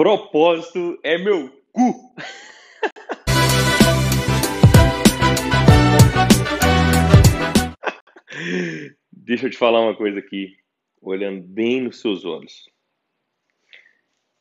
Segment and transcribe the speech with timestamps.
[0.00, 2.14] Propósito é meu cu.
[9.12, 10.56] Deixa eu te falar uma coisa aqui,
[11.02, 12.66] olhando bem nos seus olhos.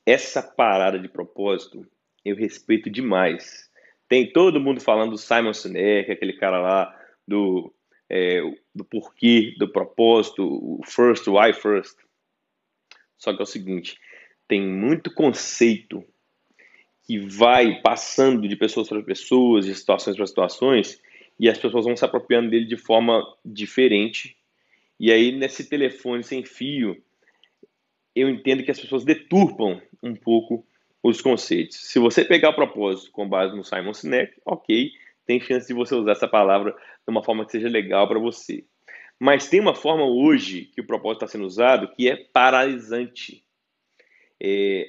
[0.06, 1.86] Essa parada de propósito
[2.24, 3.70] eu respeito demais.
[4.08, 6.98] Tem todo mundo falando do Simon Sinek, aquele cara lá
[7.28, 7.76] do,
[8.10, 8.40] é,
[8.74, 11.98] do porquê, do propósito, o first, why first.
[13.18, 14.00] Só que é o seguinte,
[14.50, 16.04] tem muito conceito
[17.04, 21.00] que vai passando de pessoas para pessoas, de situações para situações,
[21.40, 24.36] e as pessoas vão se apropriando dele de forma diferente.
[25.00, 27.02] E aí, nesse telefone sem fio,
[28.16, 30.66] eu entendo que as pessoas deturpam um pouco
[31.02, 31.78] os conceitos.
[31.78, 34.92] Se você pegar o propósito com base no Simon Sinek, ok,
[35.26, 38.66] tem chance de você usar essa palavra de uma forma que seja legal para você.
[39.20, 43.44] Mas tem uma forma hoje que o propósito está sendo usado que é paralisante.
[44.42, 44.88] É,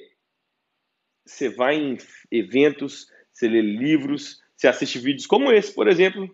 [1.25, 1.97] você vai em
[2.31, 6.29] eventos, você lê livros, você assiste vídeos como esse, por exemplo,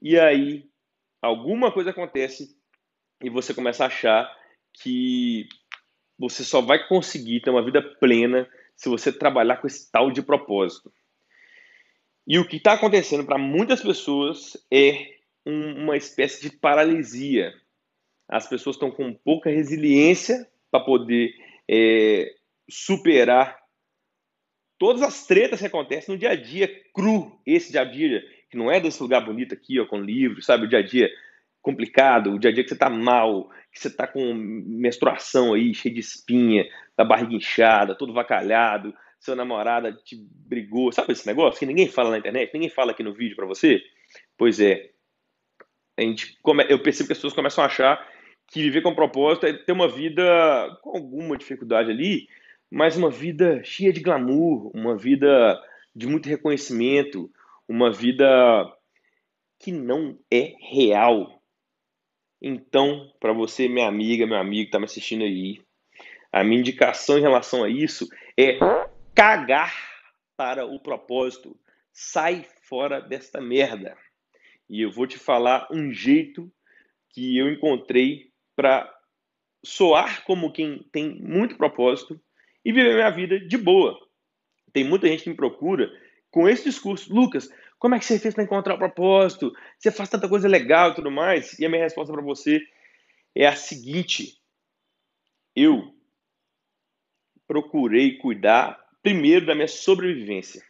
[0.00, 0.68] e aí
[1.20, 2.56] alguma coisa acontece
[3.22, 4.30] e você começa a achar
[4.72, 5.48] que
[6.18, 10.22] você só vai conseguir ter uma vida plena se você trabalhar com esse tal de
[10.22, 10.92] propósito.
[12.26, 17.54] E o que está acontecendo para muitas pessoas é um, uma espécie de paralisia.
[18.28, 21.32] As pessoas estão com pouca resiliência para poder
[21.68, 22.34] é,
[22.68, 23.58] superar
[24.78, 28.56] todas as tretas que acontecem no dia a dia cru, esse dia a dia, que
[28.56, 30.66] não é desse lugar bonito aqui, ó, com livros, sabe?
[30.66, 31.10] O dia a dia
[31.62, 35.74] complicado, o dia a dia que você está mal, que você está com menstruação aí,
[35.74, 36.64] cheio de espinha,
[36.96, 42.10] da barriga inchada, todo vacalhado, seu namorada te brigou, sabe esse negócio que ninguém fala
[42.10, 43.82] na internet, ninguém fala aqui no vídeo para você?
[44.36, 44.90] Pois é,
[45.98, 46.64] a gente come...
[46.68, 48.08] eu percebo que as pessoas começam a achar
[48.48, 52.28] que viver com propósito é ter uma vida com alguma dificuldade ali,
[52.70, 55.60] mas uma vida cheia de glamour, uma vida
[55.94, 57.30] de muito reconhecimento,
[57.68, 58.26] uma vida
[59.58, 61.42] que não é real.
[62.40, 65.60] Então, para você, minha amiga, meu amigo que está me assistindo aí,
[66.30, 68.58] a minha indicação em relação a isso é
[69.14, 69.74] cagar
[70.36, 71.58] para o propósito.
[71.92, 73.96] Sai fora desta merda.
[74.68, 76.52] E eu vou te falar um jeito
[77.10, 78.92] que eu encontrei para
[79.64, 82.20] soar como quem tem muito propósito
[82.64, 83.96] e viver minha vida de boa.
[84.72, 85.90] Tem muita gente que me procura
[86.30, 89.52] com esse discurso, Lucas, como é que você fez para encontrar o propósito?
[89.78, 91.58] Você faz tanta coisa legal e tudo mais?
[91.58, 92.60] E a minha resposta para você
[93.34, 94.40] é a seguinte:
[95.54, 95.94] eu
[97.46, 100.64] procurei cuidar primeiro da minha sobrevivência.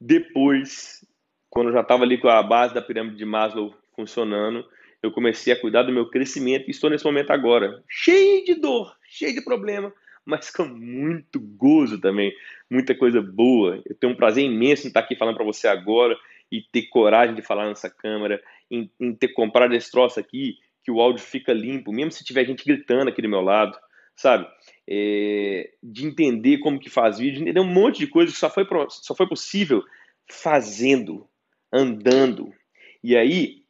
[0.00, 1.04] Depois,
[1.50, 4.64] quando eu já estava ali com a base da pirâmide de Maslow funcionando,
[5.02, 8.96] eu comecei a cuidar do meu crescimento e estou nesse momento agora, cheio de dor,
[9.08, 9.92] cheio de problema,
[10.24, 12.34] mas com muito gozo também,
[12.70, 13.80] muita coisa boa.
[13.86, 16.18] Eu tenho um prazer imenso em estar aqui falando para você agora
[16.50, 20.90] e ter coragem de falar nessa câmera, em, em, ter comprado esse troço aqui, que
[20.90, 23.78] o áudio fica limpo, mesmo se tiver gente gritando aqui do meu lado,
[24.16, 24.46] sabe?
[24.86, 28.66] É, de entender como que faz vídeo, entender um monte de coisa que só foi,
[28.88, 29.82] só foi possível
[30.30, 31.28] fazendo,
[31.72, 32.52] andando.
[33.02, 33.62] E aí,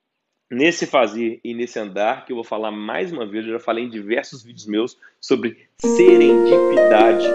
[0.50, 3.84] nesse fazer e nesse andar, que eu vou falar mais uma vez, eu já falei
[3.84, 7.26] em diversos vídeos meus sobre serendipidade.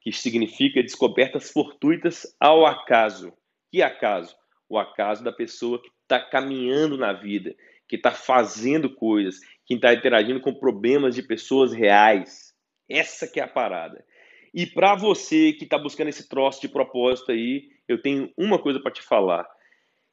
[0.00, 3.32] Que significa descobertas fortuitas ao acaso.
[3.70, 4.36] Que acaso?
[4.68, 7.54] O acaso da pessoa que está caminhando na vida,
[7.88, 12.54] que está fazendo coisas, que está interagindo com problemas de pessoas reais.
[12.88, 14.04] Essa que é a parada.
[14.52, 18.80] E para você que está buscando esse troço de propósito aí, eu tenho uma coisa
[18.80, 19.48] para te falar.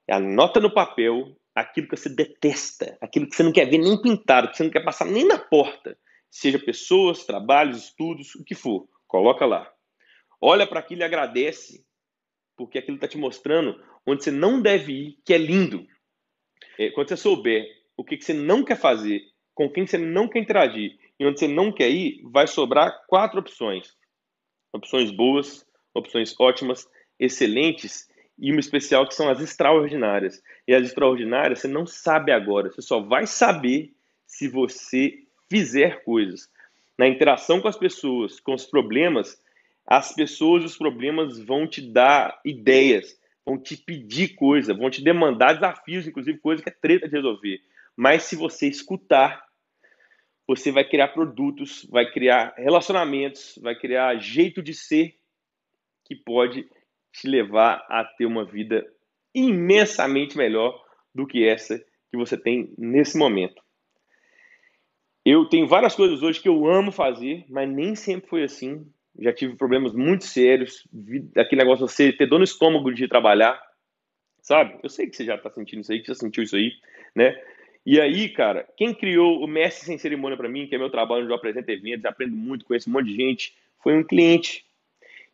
[0.10, 4.50] Anota no papel aquilo que você detesta, aquilo que você não quer ver nem pintado,
[4.50, 5.98] que você não quer passar nem na porta.
[6.30, 8.88] Seja pessoas, trabalhos, estudos, o que for.
[9.08, 9.72] Coloca lá.
[10.40, 11.84] Olha para aquilo e agradece,
[12.56, 15.88] porque aquilo está te mostrando onde você não deve ir, que é lindo.
[16.78, 17.66] É, quando você souber
[17.98, 19.24] o que, que você não quer fazer,
[19.56, 23.40] com quem você não quer interagir e onde você não quer ir, vai sobrar quatro
[23.40, 23.98] opções
[24.74, 26.88] opções boas, opções ótimas,
[27.20, 30.42] excelentes e uma especial que são as extraordinárias.
[30.68, 33.94] E as extraordinárias você não sabe agora, você só vai saber
[34.26, 36.50] se você fizer coisas.
[36.98, 39.40] Na interação com as pessoas, com os problemas,
[39.86, 45.02] as pessoas e os problemas vão te dar ideias, vão te pedir coisa, vão te
[45.02, 47.62] demandar desafios, inclusive coisa que é treta de resolver.
[47.96, 49.47] Mas se você escutar
[50.48, 55.16] você vai criar produtos, vai criar relacionamentos, vai criar jeito de ser
[56.06, 56.66] que pode
[57.12, 58.86] te levar a ter uma vida
[59.36, 60.82] imensamente melhor
[61.14, 61.78] do que essa
[62.10, 63.62] que você tem nesse momento.
[65.26, 68.90] Eu tenho várias coisas hoje que eu amo fazer, mas nem sempre foi assim.
[69.20, 70.88] Já tive problemas muito sérios,
[71.36, 73.62] aquele negócio de você ter dor no estômago de trabalhar,
[74.42, 74.80] sabe?
[74.82, 76.72] Eu sei que você já está sentindo isso aí, que já sentiu isso aí,
[77.14, 77.36] né?
[77.90, 81.24] E aí, cara, quem criou o Mestre Sem Cerimônia para mim, que é meu trabalho
[81.24, 84.66] onde eu apresento eventos, aprendo muito, conheço um monte de gente, foi um cliente.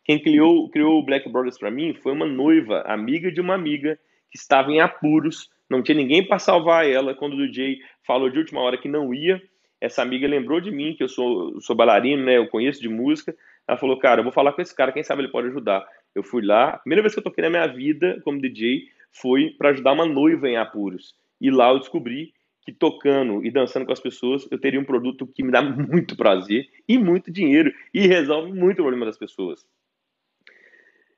[0.03, 3.97] Quem criou, criou o Black Brothers para mim foi uma noiva, amiga de uma amiga,
[4.29, 8.37] que estava em apuros, não tinha ninguém para salvar ela quando o DJ falou de
[8.37, 9.41] última hora que não ia.
[9.81, 12.37] Essa amiga lembrou de mim, que eu sou, sou bailarino, né?
[12.37, 13.35] Eu conheço de música.
[13.67, 15.83] Ela falou, cara, eu vou falar com esse cara, quem sabe ele pode ajudar.
[16.13, 19.55] Eu fui lá, a primeira vez que eu toquei na minha vida como DJ foi
[19.57, 21.15] para ajudar uma noiva em apuros.
[21.41, 22.31] E lá eu descobri
[22.65, 26.15] que tocando e dançando com as pessoas, eu teria um produto que me dá muito
[26.15, 29.65] prazer e muito dinheiro e resolve muito o problema das pessoas.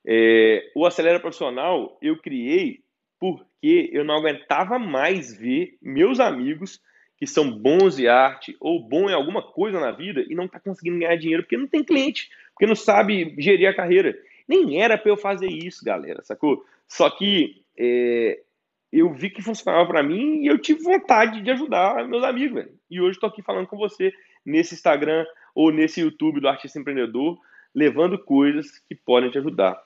[0.07, 2.83] É, o Acelera Profissional eu criei
[3.19, 6.79] porque eu não aguentava mais ver meus amigos
[7.17, 10.59] que são bons em arte ou bom em alguma coisa na vida e não tá
[10.59, 14.15] conseguindo ganhar dinheiro porque não tem cliente, porque não sabe gerir a carreira.
[14.47, 16.63] Nem era para eu fazer isso, galera, sacou?
[16.87, 18.41] Só que é,
[18.99, 22.63] eu vi que funcionava para mim e eu tive vontade de ajudar meus amigos.
[22.63, 22.73] Véio.
[22.89, 24.13] E hoje estou aqui falando com você
[24.45, 27.37] nesse Instagram ou nesse YouTube do Artista Empreendedor,
[27.73, 29.77] levando coisas que podem te ajudar.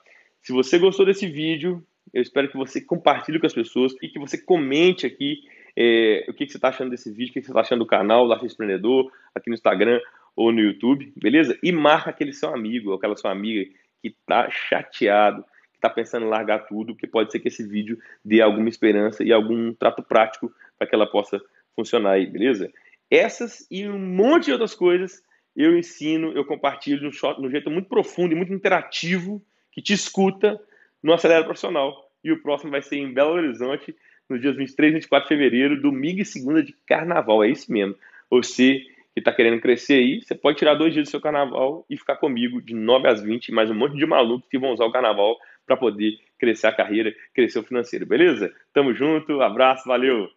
[0.42, 1.84] Se você gostou desse vídeo,
[2.14, 5.38] eu espero que você compartilhe com as pessoas e que você comente aqui
[5.76, 7.80] é, o que, que você está achando desse vídeo, o que, que você está achando
[7.80, 10.00] do canal do Artista Empreendedor, aqui no Instagram
[10.36, 11.58] ou no YouTube, beleza?
[11.62, 13.70] E marca aquele seu amigo ou aquela sua amiga
[14.00, 15.44] que está chateado,
[15.80, 19.32] está pensando em largar tudo, que pode ser que esse vídeo dê alguma esperança e
[19.32, 21.40] algum trato prático para que ela possa
[21.74, 22.70] funcionar aí, beleza?
[23.10, 25.22] Essas e um monte de outras coisas
[25.56, 29.42] eu ensino, eu compartilho no, shot, no jeito muito profundo e muito interativo,
[29.72, 30.60] que te escuta
[31.02, 32.08] no Acelera Profissional.
[32.22, 33.94] E o próximo vai ser em Belo Horizonte,
[34.28, 37.42] nos dias 23 e 24 de fevereiro, domingo e segunda de carnaval.
[37.42, 37.96] É isso mesmo.
[38.30, 41.96] Você que está querendo crescer aí, você pode tirar dois dias do seu carnaval e
[41.96, 44.92] ficar comigo de 9 às 20, mais um monte de malucos que vão usar o
[44.92, 45.36] carnaval
[45.70, 48.52] para poder crescer a carreira, crescer o financeiro, beleza?
[48.72, 50.28] Tamo junto, abraço, valeu!